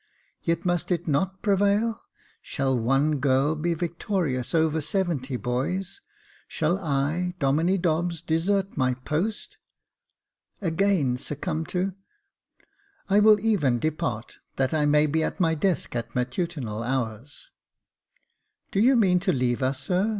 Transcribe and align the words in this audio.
Yet 0.41 0.65
must 0.65 0.91
it 0.91 1.07
not 1.07 1.43
prevail? 1.43 2.01
Shall 2.41 2.75
one 2.75 3.19
girl 3.19 3.53
be 3.55 3.75
victorious 3.75 4.55
over 4.55 4.81
seventy 4.81 5.37
boys? 5.37 6.01
Shall 6.47 6.79
I, 6.79 7.35
Domine 7.37 7.79
Dobbs, 7.79 8.19
desert 8.19 8.75
my 8.75 8.95
post? 8.95 9.59
Again 10.59 11.17
succumb 11.17 11.67
to 11.67 11.93
I 13.09 13.19
will 13.19 13.39
even 13.41 13.77
depart, 13.77 14.39
that 14.55 14.73
I 14.73 14.87
may 14.87 15.05
be 15.05 15.21
at 15.23 15.39
my 15.39 15.53
desk 15.53 15.95
at 15.95 16.15
matutinal 16.15 16.81
hours."" 16.81 17.51
You 18.73 18.81
don't 18.93 18.99
mean 19.01 19.19
to 19.19 19.31
leave 19.31 19.61
us, 19.61 19.81
sir 19.81 20.09